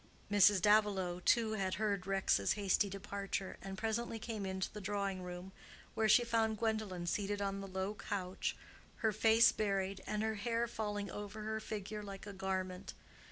[0.31, 0.63] Mrs.
[0.63, 5.51] Davilow, too, had heard Rex's hasty departure, and presently came into the drawing room,
[5.93, 8.57] where she found Gwendolen seated on the low couch,
[9.05, 12.95] her face buried, and her hair falling over her figure like a garment.